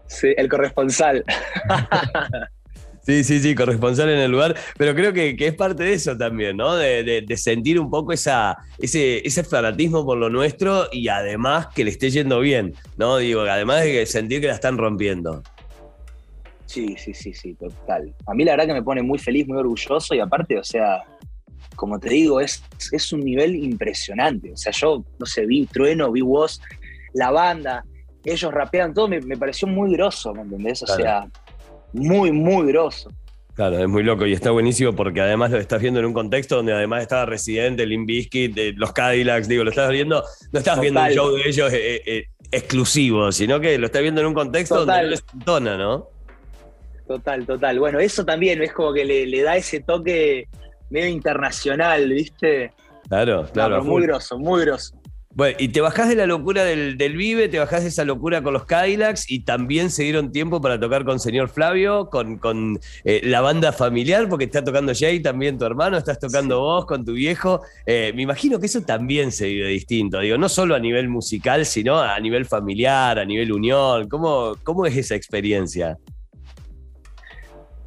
Sí, 0.07 0.35
el 0.37 0.49
corresponsal. 0.49 1.25
Sí, 3.05 3.25
sí, 3.25 3.41
sí, 3.41 3.57
corresponsal 3.57 4.11
en 4.11 4.21
el 4.21 4.31
lugar, 4.31 4.55
pero 4.79 4.95
creo 4.95 5.13
que, 5.13 5.35
es 5.37 5.55
parte 5.55 5.83
de 5.83 5.95
eso 5.95 6.17
también, 6.17 6.57
¿no? 6.57 6.77
De, 6.77 7.27
sentir 7.37 7.81
un 7.81 7.91
poco 7.91 8.13
esa, 8.13 8.57
ese, 8.79 9.27
ese 9.27 9.43
fanatismo 9.43 10.07
por 10.07 10.19
lo 10.19 10.31
nuestro 10.31 10.87
y 10.93 11.09
además 11.09 11.67
que 11.75 11.83
le 11.83 11.91
esté 11.91 12.11
yendo 12.11 12.39
bien, 12.39 12.75
¿no? 12.97 13.17
Digo, 13.17 13.41
además 13.41 13.83
de 13.83 14.07
sentir 14.07 14.41
que 14.41 14.47
la 14.47 14.55
están 14.55 14.79
rompiendo. 14.79 15.43
Sí, 16.73 16.97
sí, 16.97 17.13
sí, 17.13 17.35
sí, 17.35 17.55
total. 17.55 18.15
A 18.27 18.33
mí 18.33 18.45
la 18.45 18.53
verdad 18.53 18.69
que 18.69 18.73
me 18.73 18.83
pone 18.83 19.03
muy 19.03 19.19
feliz, 19.19 19.47
muy 19.47 19.59
orgulloso 19.59 20.15
y 20.15 20.21
aparte, 20.21 20.59
o 20.59 20.65
sea, 20.65 21.03
como 21.77 22.01
te 22.01 22.09
digo, 22.09 22.41
es, 22.41 22.65
es 22.93 23.13
un 23.13 23.21
nivel 23.21 23.55
impresionante. 23.55 24.53
O 24.53 24.57
sea, 24.57 24.73
yo, 24.73 25.05
no 25.19 25.27
sé, 25.27 25.45
vi 25.45 25.67
Trueno, 25.67 26.11
vi 26.11 26.23
vos, 26.23 26.63
la 27.13 27.31
banda, 27.31 27.85
ellos 28.25 28.55
rapean 28.55 28.95
todo, 28.95 29.07
me, 29.07 29.21
pareció 29.37 29.69
muy 29.69 29.93
grosso, 29.93 30.33
¿me 30.33 30.41
entendés? 30.41 30.83
O 30.83 30.87
sea, 30.87 31.29
muy, 31.93 32.33
muy 32.33 32.69
grosso. 32.69 33.11
Claro, 33.53 33.79
es 33.79 33.89
muy 33.89 34.03
loco 34.03 34.25
y 34.25 34.33
está 34.33 34.51
buenísimo 34.51 34.95
porque 34.95 35.21
además 35.21 35.51
lo 35.51 35.59
estás 35.59 35.83
viendo 35.83 36.01
en 36.01 36.07
un 36.07 36.15
contexto 36.15 36.57
donde 36.57 36.73
además 36.73 37.03
estaba 37.03 37.27
Residente, 37.27 37.85
Limp 37.85 38.07
Bizkit, 38.07 38.57
los 38.77 38.93
Cadillacs, 38.93 39.47
digo, 39.47 39.63
lo 39.63 39.69
estás 39.69 39.91
viendo, 39.91 40.25
no 40.53 40.59
estás 40.59 40.81
viendo 40.81 41.03
un 41.03 41.11
show 41.11 41.35
de 41.35 41.43
ellos 41.47 41.71
eh, 41.71 42.01
eh, 42.07 42.25
exclusivo, 42.51 43.31
sino 43.31 43.61
que 43.61 43.77
lo 43.77 43.85
estás 43.85 44.01
viendo 44.01 44.23
en 44.23 44.29
un 44.29 44.35
contexto 44.35 44.87
donde 44.87 45.03
no 45.03 45.09
les 45.11 45.23
entona, 45.35 45.77
¿no? 45.77 46.12
Total, 47.07 47.45
total. 47.47 47.79
Bueno, 47.79 47.99
eso 47.99 48.25
también 48.25 48.63
es 48.63 48.73
como 48.73 48.93
que 48.93 49.05
le, 49.05 49.43
da 49.43 49.57
ese 49.57 49.81
toque 49.81 50.49
medio 50.91 51.09
internacional, 51.09 52.09
¿viste? 52.09 52.73
Claro, 53.09 53.47
claro. 53.53 53.83
muy 53.85 54.03
grosso, 54.03 54.39
muy 54.39 54.63
grosso. 54.63 54.97
Bueno, 55.35 55.57
y 55.59 55.69
te 55.69 55.81
bajás 55.81 56.11
de 56.11 56.15
la 56.15 56.27
locura 56.27 56.63
del, 56.63 57.17
Vive, 57.17 57.49
te 57.49 57.59
bajás 57.59 57.83
de 57.83 57.89
esa 57.89 58.05
locura 58.05 58.43
con 58.43 58.53
los 58.53 58.67
Cadillacs 58.67 59.31
y 59.31 59.41
también 59.41 59.91
se 59.91 60.03
dieron 60.03 60.31
tiempo 60.31 60.61
para 60.61 60.79
tocar 60.79 61.07
con 61.07 61.19
señor 61.19 61.49
Flavio, 61.49 62.11
con, 62.11 62.37
con 62.37 62.79
eh, 63.05 63.23
la 63.25 63.41
banda 63.41 63.73
familiar, 63.73 64.29
porque 64.29 64.45
está 64.45 64.63
tocando 64.63 64.93
Jay, 64.95 65.21
también 65.21 65.57
tu 65.57 65.65
hermano, 65.65 65.97
estás 65.97 66.19
tocando 66.19 66.61
vos 66.61 66.85
con 66.85 67.07
tu 67.07 67.13
viejo. 67.15 67.63
Eh, 67.87 68.13
me 68.15 68.23
imagino 68.23 68.61
que 68.61 68.67
eso 68.67 68.83
también 68.83 69.33
se 69.33 69.47
vive 69.47 69.69
distinto, 69.69 70.21
digo, 70.21 70.37
no 70.37 70.51
solo 70.51 70.75
a 70.75 70.79
nivel 70.79 71.09
musical, 71.09 71.65
sino 71.65 71.99
a 71.99 72.21
nivel 72.21 72.45
familiar, 72.45 73.19
a 73.19 73.25
nivel 73.25 73.53
unión. 73.53 74.11
¿Cómo, 74.11 74.57
cómo 74.63 74.85
es 74.85 74.99
esa 74.99 75.15
experiencia? 75.15 75.97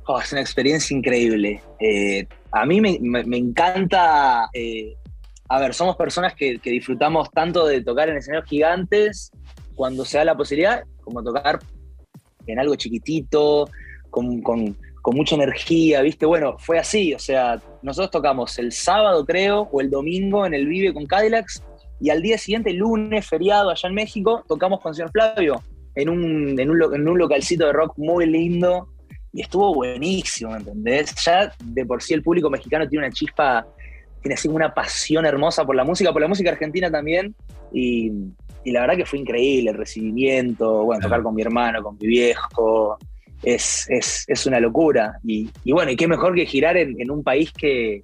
Oh, 0.07 0.19
es 0.19 0.31
una 0.31 0.41
experiencia 0.41 0.95
increíble. 0.95 1.61
Eh, 1.79 2.27
a 2.51 2.65
mí 2.65 2.79
me, 2.79 3.37
encanta 3.37 4.49
a 5.47 5.59
ver, 5.59 5.73
somos 5.73 5.95
personas 5.95 6.33
que, 6.33 6.59
disfrutamos 6.63 7.29
tanto 7.31 7.65
de 7.65 7.81
tocar 7.81 8.09
en 8.09 8.17
escenarios 8.17 8.49
gigantes 8.49 9.31
cuando 9.75 10.05
se 10.05 10.17
da 10.17 10.25
la 10.25 10.37
posibilidad, 10.37 10.83
como 11.01 11.23
tocar 11.23 11.59
en 12.47 12.59
algo 12.59 12.75
chiquitito, 12.75 13.69
con, 14.09 14.41
mucha 15.13 15.35
energía, 15.35 16.01
¿viste? 16.01 16.25
Bueno, 16.25 16.57
fue 16.57 16.79
así, 16.79 17.13
o 17.13 17.19
sea, 17.19 17.61
nosotros 17.83 18.09
tocamos 18.09 18.57
el 18.57 18.71
sábado, 18.71 19.23
creo, 19.23 19.69
o 19.71 19.81
el 19.81 19.91
domingo 19.91 20.47
en 20.47 20.55
el 20.55 20.65
Vive 20.65 20.93
con 20.93 21.05
Cadillacs, 21.05 21.63
y 22.01 22.09
al 22.09 22.23
día 22.23 22.39
siguiente, 22.39 22.73
lunes, 22.73 23.27
feriado 23.27 23.69
allá 23.69 23.87
en 23.87 23.93
México, 23.93 24.43
tocamos 24.47 24.81
con 24.81 24.95
señor 24.95 25.11
Flavio 25.11 25.61
en 25.93 26.09
un, 26.09 26.59
en 26.59 26.69
un, 26.71 26.95
en 26.95 27.07
un 27.07 27.17
localcito 27.19 27.67
de 27.67 27.73
rock 27.73 27.93
muy 27.97 28.25
lindo, 28.25 28.89
y 29.35 29.41
estuvo 29.41 29.75
buenísimo, 29.75 30.55
¿entendés? 30.55 31.13
Ya 31.23 31.53
de 31.63 31.85
por 31.85 32.01
sí 32.01 32.13
el 32.13 32.23
público 32.23 32.49
mexicano 32.49 32.87
tiene 32.87 33.05
una 33.05 33.13
chispa 33.13 33.67
tiene 34.25 34.33
así 34.33 34.47
una 34.47 34.73
pasión 34.73 35.23
hermosa 35.23 35.63
por 35.65 35.75
la 35.75 35.83
música, 35.83 36.11
por 36.11 36.19
la 36.19 36.27
música 36.27 36.49
argentina 36.49 36.89
también. 36.89 37.35
Y, 37.71 38.11
la 38.65 38.81
verdad 38.81 38.95
que 38.95 39.05
fue 39.05 39.19
increíble 39.19 39.69
el 39.69 39.77
recibimiento, 39.77 40.83
bueno, 40.85 40.99
tocar 40.99 41.21
con 41.21 41.35
mi 41.35 41.43
hermano, 41.43 41.83
con 41.83 41.95
mi 41.99 42.07
viejo. 42.07 42.97
Es, 43.43 43.87
una 44.47 44.59
locura. 44.59 45.19
Y, 45.23 45.51
bueno, 45.71 45.91
y 45.91 45.95
qué 45.95 46.07
mejor 46.07 46.33
que 46.33 46.47
girar 46.47 46.75
en, 46.75 47.11
un 47.11 47.23
país 47.23 47.51
que, 47.51 48.03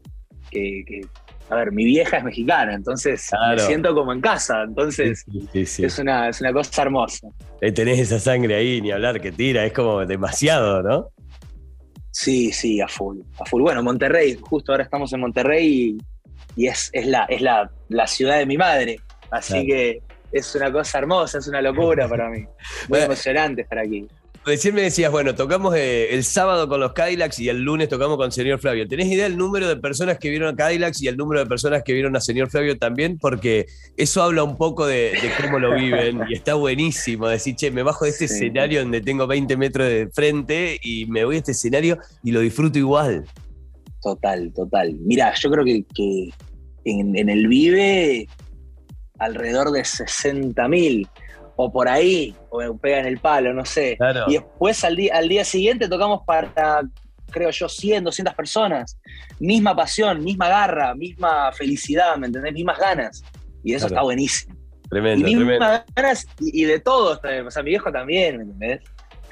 a 1.50 1.56
ver, 1.56 1.72
mi 1.72 1.86
vieja 1.86 2.18
es 2.18 2.24
mexicana, 2.24 2.76
entonces 2.76 3.28
me 3.50 3.58
siento 3.58 3.96
como 3.96 4.14
en 4.14 4.22
casa, 4.22 4.62
entonces 4.62 5.26
es, 5.56 5.98
una, 5.98 6.30
es 6.30 6.40
una 6.40 6.54
cosa 6.54 6.84
hermosa. 6.84 7.30
Tenés 7.74 7.98
esa 7.98 8.20
sangre 8.20 8.54
ahí, 8.54 8.80
ni 8.80 8.92
hablar 8.92 9.20
que 9.20 9.32
tira, 9.32 9.66
es 9.66 9.74
como 9.74 10.06
demasiado, 10.06 10.84
¿no? 10.84 11.10
Sí, 12.22 12.52
sí, 12.52 12.80
a 12.80 12.88
full, 12.88 13.20
a 13.40 13.46
full. 13.46 13.64
Bueno, 13.64 13.82
Monterrey, 13.82 14.38
justo 14.40 14.72
ahora 14.72 14.84
estamos 14.84 15.12
en 15.12 15.22
Monterrey 15.22 15.98
y, 16.56 16.68
es, 16.68 16.92
es, 16.94 17.08
la, 17.08 17.24
es 17.24 17.42
la, 17.42 17.72
la, 17.90 18.06
ciudad 18.06 18.38
de 18.38 18.46
mi 18.46 18.58
madre. 18.58 19.00
Así 19.32 19.66
que 19.66 20.04
es 20.32 20.54
una 20.54 20.72
cosa 20.72 21.00
hermosa, 21.00 21.40
es 21.40 21.48
una 21.48 21.64
locura 21.64 22.08
para 22.08 22.30
mí. 22.30 22.46
Muy 22.90 23.00
emocionante 23.00 23.64
estar 23.64 23.80
aquí. 23.80 24.08
Recién 24.44 24.74
me 24.74 24.82
decías, 24.82 25.12
bueno, 25.12 25.36
tocamos 25.36 25.76
eh, 25.76 26.16
el 26.16 26.24
sábado 26.24 26.68
con 26.68 26.80
los 26.80 26.94
Cadillacs 26.94 27.38
y 27.40 27.50
el 27.50 27.62
lunes 27.62 27.90
tocamos 27.90 28.18
con 28.18 28.32
Señor 28.32 28.58
Flavio. 28.60 28.88
¿Tenés 28.88 29.06
idea 29.06 29.26
del 29.26 29.38
número 29.38 29.68
de 29.68 29.76
personas 29.76 30.18
que 30.18 30.32
vieron 30.32 30.52
a 30.52 30.56
Cadillacs 30.56 31.00
y 31.04 31.08
el 31.08 31.16
número 31.16 31.42
de 31.42 31.46
personas 31.46 31.84
que 31.84 31.94
vieron 31.94 32.16
a 32.16 32.22
Señor 32.22 32.50
Flavio 32.50 32.76
también? 32.76 33.20
Porque 33.20 33.68
eso 33.98 34.24
habla 34.24 34.44
un 34.44 34.58
poco 34.58 34.88
de, 34.88 35.14
cómo 35.40 35.60
lo 35.60 35.76
viven 35.76 36.22
y 36.28 36.34
está 36.34 36.56
buenísimo 36.56 37.28
decir, 37.28 37.56
che, 37.56 37.70
me 37.70 37.84
bajo 37.84 38.06
de 38.06 38.12
este 38.12 38.26
escenario 38.26 38.82
donde 38.82 39.02
tengo 39.02 39.28
20 39.28 39.56
metros 39.58 39.88
de 39.88 40.10
frente 40.12 40.80
y 40.82 41.06
me 41.06 41.24
voy 41.24 41.36
a 41.36 41.40
este 41.40 41.52
escenario 41.52 42.00
y 42.24 42.32
lo 42.32 42.40
disfruto 42.40 42.80
igual. 42.80 43.26
Total, 44.02 44.52
total. 44.56 44.96
Mira, 45.02 45.36
yo 45.36 45.52
creo 45.52 45.64
que, 45.64 46.32
en, 46.86 47.16
en, 47.16 47.30
el 47.30 47.48
Vive 47.48 48.28
alrededor 49.20 49.70
de 49.70 49.86
60 49.86 50.68
mil 50.68 51.08
o 51.56 51.72
por 51.72 51.88
ahí, 51.88 52.36
o 52.50 52.78
pegan 52.78 53.06
el 53.06 53.20
palo, 53.20 53.54
no 53.54 53.66
sé. 53.66 53.98
Y 54.28 54.34
después 54.34 54.84
al 54.84 54.96
día, 54.96 55.16
al 55.16 55.28
día 55.28 55.46
siguiente 55.46 55.88
tocamos 55.88 56.22
para, 56.26 56.82
creo 57.30 57.50
yo, 57.52 57.70
100, 57.70 58.04
200 58.04 58.34
personas. 58.36 58.98
Misma 59.40 59.76
pasión, 59.76 60.24
misma 60.24 60.48
garra, 60.48 60.96
misma 60.96 61.52
felicidad, 61.52 62.16
¿me 62.18 62.28
entendés? 62.28 62.54
Mismas 62.54 62.80
ganas. 62.80 63.24
Y 63.64 63.74
eso 63.74 63.88
está 63.88 64.02
buenísimo. 64.02 64.56
Tremendo, 64.90 65.28
y 65.28 65.36
mismas 65.36 65.84
ganas 65.96 66.28
y, 66.40 66.64
de 66.66 66.80
todo. 66.80 67.20
O 67.48 67.52
sea, 67.52 67.64
mi 67.64 67.70
viejo 67.70 67.92
también, 67.92 68.38
¿me 68.38 68.44
entendés? 68.44 68.82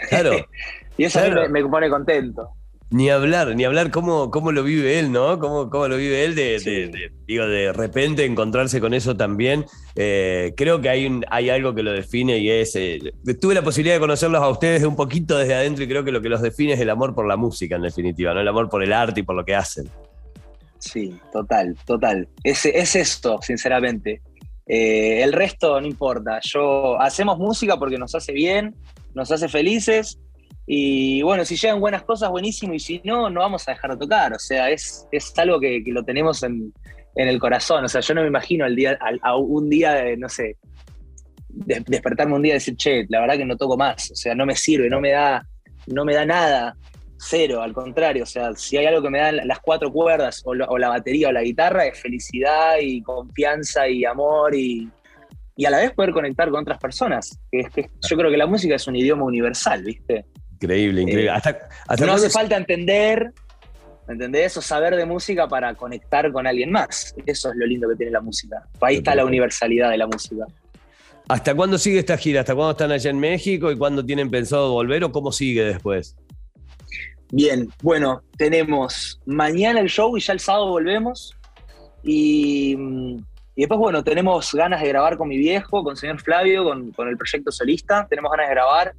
Claro. 0.09 0.31
y 0.97 1.03
eso 1.03 1.19
me 1.49 1.63
pone 1.65 1.89
contento. 1.89 2.51
Ni 2.91 3.11
hablar, 3.11 3.55
ni 3.55 3.65
hablar 3.65 3.91
cómo, 3.91 4.31
cómo 4.31 4.51
lo 4.51 4.63
vive 4.63 4.97
él, 4.97 5.11
¿no? 5.11 5.37
Cómo, 5.37 5.69
cómo 5.69 5.87
lo 5.87 5.95
vive 5.95 6.25
él 6.25 6.33
de, 6.33 7.11
digo, 7.27 7.45
de 7.45 7.71
repente 7.71 8.25
encontrarse 8.25 8.81
con 8.81 8.95
eso 8.95 9.15
también. 9.15 9.65
Eh, 9.95 10.53
creo 10.57 10.81
que 10.81 10.89
hay, 10.89 11.05
un, 11.05 11.23
hay 11.29 11.51
algo 11.51 11.75
que 11.75 11.83
lo 11.83 11.91
define 11.91 12.39
y 12.39 12.49
es. 12.49 12.75
Eh, 12.75 12.99
tuve 13.39 13.53
la 13.53 13.61
posibilidad 13.61 13.95
de 13.95 13.99
conocerlos 13.99 14.41
a 14.41 14.49
ustedes 14.49 14.81
de 14.81 14.87
un 14.87 14.95
poquito 14.95 15.37
desde 15.37 15.53
adentro 15.53 15.83
y 15.83 15.87
creo 15.87 16.03
que 16.03 16.11
lo 16.11 16.19
que 16.19 16.29
los 16.29 16.41
define 16.41 16.73
es 16.73 16.79
el 16.79 16.89
amor 16.89 17.13
por 17.13 17.27
la 17.27 17.37
música, 17.37 17.75
en 17.75 17.83
definitiva, 17.83 18.33
¿no? 18.33 18.41
El 18.41 18.47
amor 18.47 18.69
por 18.69 18.83
el 18.83 18.91
arte 18.91 19.19
y 19.19 19.23
por 19.23 19.35
lo 19.35 19.45
que 19.45 19.53
hacen. 19.53 19.87
Sí, 20.79 21.13
total, 21.31 21.77
total. 21.85 22.27
Es, 22.43 22.65
es 22.65 22.95
esto, 22.95 23.37
sinceramente. 23.43 24.23
Eh, 24.65 25.21
el 25.21 25.33
resto 25.33 25.79
no 25.79 25.85
importa. 25.85 26.39
Yo 26.41 26.99
hacemos 26.99 27.37
música 27.37 27.77
porque 27.77 27.99
nos 27.99 28.15
hace 28.15 28.31
bien, 28.31 28.75
nos 29.13 29.31
hace 29.31 29.47
felices 29.47 30.19
y 30.71 31.23
bueno, 31.23 31.43
si 31.45 31.55
llegan 31.55 31.79
buenas 31.79 32.03
cosas, 32.03 32.29
buenísimo, 32.29 32.75
y 32.75 32.79
si 32.79 33.01
no, 33.03 33.27
no 33.31 33.39
vamos 33.39 33.67
a 33.67 33.71
dejar 33.71 33.89
de 33.89 33.97
tocar. 33.97 34.33
O 34.33 34.37
sea, 34.37 34.69
es, 34.69 35.07
es 35.11 35.33
algo 35.39 35.59
que, 35.59 35.81
lo 35.87 36.03
tenemos 36.03 36.43
en, 36.43 36.71
el 37.15 37.39
corazón. 37.39 37.85
O 37.85 37.87
sea, 37.87 38.01
yo 38.01 38.13
no 38.13 38.21
me 38.21 38.27
imagino 38.27 38.65
al 38.65 38.75
día, 38.75 38.95
a 39.23 39.35
un 39.35 39.67
día, 39.67 40.15
no 40.15 40.29
sé, 40.29 40.57
despertarme 41.49 42.35
un 42.35 42.43
día 42.43 42.51
y 42.51 42.57
decir, 42.57 42.75
che, 42.75 43.07
la 43.09 43.21
verdad 43.21 43.37
que 43.37 43.45
no 43.45 43.57
toco 43.57 43.77
más. 43.77 44.11
O 44.11 44.15
sea, 44.15 44.35
no 44.35 44.45
me 44.45 44.55
sirve, 44.55 44.91
no 44.91 45.01
me 45.01 45.09
da, 45.09 45.43
no 45.87 46.05
me 46.05 46.13
da 46.13 46.23
nada. 46.23 46.77
Cero, 47.17 47.63
al 47.63 47.73
contrario. 47.73 48.21
O 48.21 48.27
sea, 48.27 48.53
si 48.53 48.77
hay 48.77 48.85
algo 48.85 49.01
que 49.01 49.09
me 49.09 49.21
da 49.21 49.31
las 49.31 49.61
cuatro 49.61 49.91
cuerdas, 49.91 50.43
o, 50.45 50.53
la 50.53 50.89
batería 50.89 51.29
o 51.29 51.31
la 51.31 51.41
guitarra, 51.41 51.87
es 51.87 51.99
felicidad 51.99 52.75
y 52.79 53.01
confianza 53.01 53.89
y 53.89 54.05
amor 54.05 54.53
y, 54.53 54.87
y 55.55 55.65
a 55.65 55.71
la 55.71 55.79
vez 55.79 55.93
poder 55.93 56.11
conectar 56.11 56.51
con 56.51 56.61
otras 56.61 56.77
personas. 56.77 57.39
Es 57.51 57.71
que 57.71 57.89
yo 58.07 58.15
creo 58.15 58.29
que 58.29 58.37
la 58.37 58.45
música 58.45 58.75
es 58.75 58.85
un 58.85 58.95
idioma 58.95 59.23
universal, 59.23 59.83
¿viste? 59.83 60.25
Increíble, 60.61 61.01
increíble. 61.01 61.31
Eh, 61.31 62.05
no 62.05 62.13
hace 62.13 62.29
falta 62.29 62.57
entender, 62.57 63.31
¿entendés? 64.07 64.57
O 64.57 64.61
saber 64.61 64.95
de 64.95 65.05
música 65.05 65.47
para 65.47 65.73
conectar 65.73 66.31
con 66.33 66.45
alguien 66.45 66.71
más. 66.71 67.15
Eso 67.25 67.51
es 67.51 67.55
lo 67.55 67.65
lindo 67.65 67.87
que 67.87 67.95
tiene 67.95 68.11
la 68.11 68.21
música. 68.21 68.67
Ahí 68.81 68.97
está 68.97 69.15
la 69.15 69.23
universalidad 69.23 69.89
de 69.89 69.97
la 69.97 70.07
música. 70.07 70.45
¿Hasta 71.29 71.55
cuándo 71.55 71.77
sigue 71.77 71.99
esta 71.99 72.17
gira? 72.17 72.41
¿Hasta 72.41 72.55
cuándo 72.55 72.71
están 72.71 72.91
allá 72.91 73.09
en 73.09 73.19
México 73.19 73.71
y 73.71 73.77
cuándo 73.77 74.03
tienen 74.05 74.29
pensado 74.29 74.73
volver 74.73 75.03
o 75.05 75.11
cómo 75.11 75.31
sigue 75.31 75.63
después? 75.63 76.17
Bien, 77.31 77.69
bueno, 77.81 78.23
tenemos 78.37 79.21
mañana 79.25 79.79
el 79.79 79.87
show 79.87 80.17
y 80.17 80.19
ya 80.19 80.33
el 80.33 80.39
sábado 80.39 80.67
volvemos. 80.67 81.37
Y, 82.03 82.75
y 83.55 83.61
después, 83.61 83.79
bueno, 83.79 84.03
tenemos 84.03 84.53
ganas 84.53 84.81
de 84.81 84.87
grabar 84.89 85.17
con 85.17 85.29
mi 85.29 85.37
viejo, 85.37 85.83
con 85.83 85.91
el 85.91 85.97
señor 85.97 86.19
Flavio, 86.19 86.65
con, 86.65 86.91
con 86.91 87.07
el 87.07 87.15
proyecto 87.15 87.51
solista. 87.51 88.07
Tenemos 88.09 88.31
ganas 88.31 88.47
de 88.47 88.55
grabar 88.55 88.95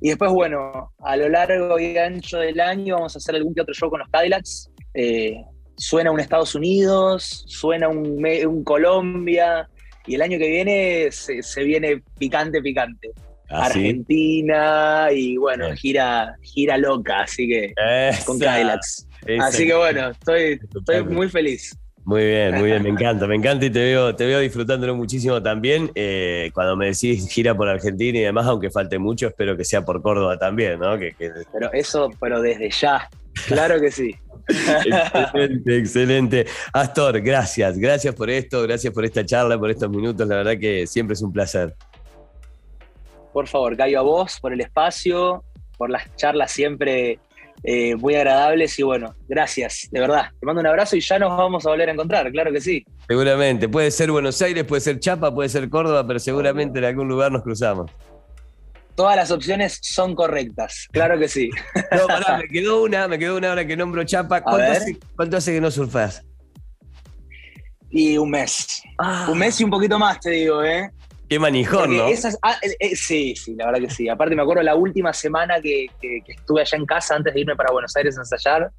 y 0.00 0.08
después, 0.08 0.30
bueno, 0.30 0.92
a 1.00 1.16
lo 1.16 1.28
largo 1.28 1.78
y 1.78 1.96
ancho 1.96 2.38
del 2.38 2.60
año 2.60 2.96
vamos 2.96 3.16
a 3.16 3.18
hacer 3.18 3.34
algún 3.34 3.54
que 3.54 3.62
otro 3.62 3.74
show 3.74 3.90
con 3.90 4.00
los 4.00 4.08
Cadillacs. 4.08 4.70
Eh, 4.94 5.42
suena 5.76 6.10
un 6.10 6.20
Estados 6.20 6.54
Unidos, 6.54 7.44
suena 7.46 7.88
un, 7.88 8.24
un 8.46 8.64
Colombia, 8.64 9.68
y 10.08 10.14
el 10.14 10.22
año 10.22 10.38
que 10.38 10.48
viene 10.48 11.08
se, 11.12 11.62
viene 11.62 12.02
picante, 12.18 12.60
picante. 12.62 13.10
¿Ah, 13.50 13.66
Argentina 13.66 15.08
y 15.10 15.36
bueno, 15.38 15.74
gira, 15.74 16.34
gira 16.42 16.76
loca, 16.76 17.22
así 17.22 17.48
que 17.48 17.72
con 18.26 18.38
Kylax. 18.38 19.06
Así 19.40 19.66
que 19.66 19.74
bueno, 19.74 20.10
estoy, 20.10 20.60
estoy 20.74 21.04
muy 21.04 21.28
feliz. 21.28 21.76
Muy 22.08 22.24
bien, 22.24 22.54
muy 22.54 22.70
bien, 22.70 22.82
me 22.82 22.88
encanta, 22.88 23.26
me 23.26 23.34
encanta 23.34 23.66
y 23.66 23.70
te 23.70 23.80
veo, 23.80 24.16
te 24.16 24.24
veo 24.24 24.40
disfrutándolo 24.40 24.96
muchísimo 24.96 25.42
también. 25.42 25.90
Eh, 25.94 26.50
cuando 26.54 26.74
me 26.74 26.86
decís 26.86 27.28
gira 27.28 27.54
por 27.54 27.68
Argentina 27.68 28.18
y 28.18 28.22
demás, 28.22 28.46
aunque 28.46 28.70
falte 28.70 28.98
mucho, 28.98 29.26
espero 29.26 29.58
que 29.58 29.64
sea 29.66 29.84
por 29.84 30.00
Córdoba 30.00 30.38
también, 30.38 30.80
¿no? 30.80 30.98
Que, 30.98 31.14
Pero 31.52 31.70
eso, 31.74 32.08
pero 32.18 32.40
desde 32.40 32.70
ya, 32.70 33.10
claro 33.46 33.78
que 33.78 33.90
sí. 33.90 34.16
excelente, 34.48 35.76
excelente. 35.76 36.46
Astor, 36.72 37.20
gracias, 37.20 37.76
gracias 37.76 38.14
por 38.14 38.30
esto, 38.30 38.62
gracias 38.62 38.90
por 38.94 39.04
esta 39.04 39.26
charla, 39.26 39.58
por 39.58 39.70
estos 39.70 39.90
minutos, 39.90 40.26
la 40.26 40.36
verdad 40.36 40.58
que 40.58 40.86
siempre 40.86 41.12
es 41.12 41.20
un 41.20 41.30
placer. 41.30 41.74
Por 43.34 43.46
favor, 43.48 43.76
Cayo, 43.76 43.98
a 43.98 44.02
vos 44.02 44.40
por 44.40 44.54
el 44.54 44.62
espacio, 44.62 45.44
por 45.76 45.90
las 45.90 46.04
charlas 46.16 46.52
siempre 46.52 47.18
eh, 47.62 47.96
muy 47.96 48.14
agradables 48.14 48.78
y 48.78 48.82
bueno, 48.82 49.14
gracias, 49.28 49.88
de 49.90 50.00
verdad. 50.00 50.30
Te 50.38 50.46
mando 50.46 50.60
un 50.60 50.66
abrazo 50.66 50.96
y 50.96 51.00
ya 51.00 51.18
nos 51.18 51.36
vamos 51.36 51.66
a 51.66 51.70
volver 51.70 51.88
a 51.88 51.92
encontrar, 51.92 52.30
claro 52.30 52.52
que 52.52 52.60
sí. 52.60 52.84
Seguramente, 53.08 53.68
puede 53.68 53.90
ser 53.90 54.10
Buenos 54.10 54.40
Aires, 54.42 54.64
puede 54.64 54.80
ser 54.80 55.00
Chapa, 55.00 55.34
puede 55.34 55.48
ser 55.48 55.68
Córdoba, 55.68 56.06
pero 56.06 56.18
seguramente 56.18 56.78
en 56.78 56.84
algún 56.84 57.08
lugar 57.08 57.32
nos 57.32 57.42
cruzamos. 57.42 57.90
Todas 58.94 59.16
las 59.16 59.30
opciones 59.30 59.78
son 59.82 60.14
correctas, 60.14 60.88
claro 60.90 61.18
que 61.18 61.28
sí. 61.28 61.50
No, 61.92 62.06
pará, 62.06 62.38
me 62.38 62.48
quedó 62.48 62.82
una, 62.82 63.06
me 63.08 63.18
quedó 63.18 63.36
una 63.36 63.52
hora 63.52 63.66
que 63.66 63.76
nombro 63.76 64.04
Chapa. 64.04 64.42
¿Cuánto, 64.42 65.36
hace, 65.36 65.52
que 65.52 65.60
no 65.60 65.70
surfás? 65.70 66.24
Y 67.90 68.18
un 68.18 68.30
mes. 68.30 68.82
Ah. 68.98 69.28
Un 69.30 69.38
mes 69.38 69.60
y 69.60 69.64
un 69.64 69.70
poquito 69.70 69.98
más, 69.98 70.20
te 70.20 70.30
digo, 70.30 70.62
¿eh? 70.62 70.90
Qué 71.28 71.38
manijón, 71.38 71.96
¿no? 71.96 72.06
Ah, 72.42 72.56
eh, 72.62 72.76
eh, 72.80 72.96
sí, 72.96 73.34
sí, 73.36 73.54
la 73.54 73.66
verdad 73.66 73.80
que 73.80 73.90
sí. 73.90 74.08
Aparte 74.08 74.34
me 74.34 74.42
acuerdo 74.42 74.62
la 74.62 74.74
última 74.74 75.12
semana 75.12 75.60
que, 75.60 75.86
estuve 76.26 76.62
allá 76.62 76.78
en 76.78 76.86
casa 76.86 77.16
antes 77.16 77.34
de 77.34 77.40
irme 77.40 77.54
para 77.54 77.70
Buenos 77.70 77.94
Aires 77.96 78.16
a 78.16 78.22
ensayar, 78.22 78.70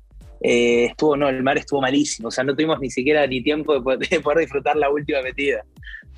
eh, 0.41 0.85
estuvo, 0.85 1.15
no, 1.15 1.29
el 1.29 1.43
mar 1.43 1.57
estuvo 1.57 1.81
malísimo, 1.81 2.29
o 2.29 2.31
sea, 2.31 2.43
no 2.43 2.55
tuvimos 2.55 2.79
ni 2.79 2.89
siquiera 2.89 3.27
ni 3.27 3.43
tiempo 3.43 3.73
de 3.73 3.81
poder, 3.81 3.99
disfrutar 4.39 4.75
la 4.75 4.89
última 4.89 5.21
metida. 5.21 5.63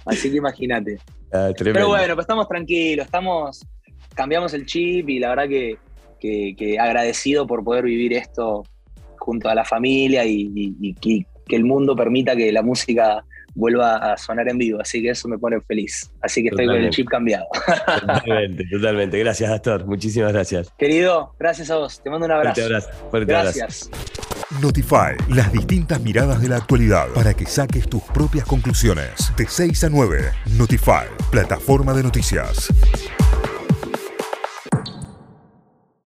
Así 0.06 0.32
que 0.32 0.38
imagínate. 0.38 1.00
Ah, 1.34 1.50
Pero 1.58 1.90
bueno, 1.90 2.16
pues 2.16 2.24
estamos 2.24 2.48
tranquilos, 2.48 3.06
estamos, 3.06 3.66
cambiamos 4.16 4.54
el 4.54 4.66
chip 4.66 5.10
y 5.10 5.20
la 5.20 5.30
verdad 5.30 5.50
que, 5.50 5.78
agradecido 6.80 7.46
por 7.46 7.64
poder 7.64 7.84
vivir 7.84 8.14
esto 8.14 8.64
junto 9.18 9.50
a 9.50 9.56
la 9.56 9.66
familia 9.66 10.24
y 10.26 10.94
que 10.94 11.26
el 11.56 11.66
mundo 11.66 11.96
permita 11.96 12.36
que 12.36 12.52
la 12.52 12.62
música 12.62 13.26
vuelva 13.54 13.98
a 13.98 14.18
sonar 14.18 14.48
en 14.50 14.58
vivo, 14.58 14.80
así 14.82 15.02
que 15.02 15.10
eso 15.10 15.28
me 15.28 15.38
pone 15.38 15.60
feliz. 15.62 16.12
Así 16.22 16.42
que 16.42 16.50
estoy 16.50 16.66
con 16.68 16.76
el 16.76 16.90
chip 16.90 17.08
cambiado. 17.08 17.46
Totalmente, 18.00 18.66
totalmente. 18.72 19.20
Gracias, 19.20 19.52
Astor. 19.52 19.86
Muchísimas 19.86 20.34
gracias. 20.34 20.72
Querido, 20.78 21.36
gracias 21.40 21.70
a 21.72 21.78
vos. 21.78 22.02
Te 22.02 22.10
mando 22.10 22.26
un 22.26 22.32
abrazo. 22.32 22.62
Fuerte 22.62 22.76
abrazo. 22.76 23.10
Fuerte 23.10 23.32
gracias. 23.32 23.90
Notify, 24.62 25.16
las 25.30 25.52
distintas 25.52 26.02
miradas 26.02 26.42
de 26.42 26.50
la 26.50 26.58
actualidad 26.58 27.08
para 27.14 27.34
que 27.34 27.46
saques 27.46 27.88
tus 27.88 28.04
propias 28.04 28.46
conclusiones. 28.46 29.32
De 29.38 29.48
6 29.48 29.86
a 29.86 29.90
9, 29.90 30.32
Notify, 30.58 31.08
plataforma 31.32 31.94
de 31.94 32.04
noticias. 32.04 32.70